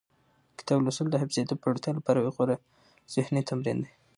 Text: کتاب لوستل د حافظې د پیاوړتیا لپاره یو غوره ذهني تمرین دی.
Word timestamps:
کتاب 0.59 0.77
لوستل 0.83 1.07
د 1.09 1.15
حافظې 1.21 1.43
د 1.45 1.51
پیاوړتیا 1.61 1.91
لپاره 1.95 2.17
یو 2.19 2.33
غوره 2.35 2.55
ذهني 3.13 3.41
تمرین 3.49 3.77
دی. 3.83 3.91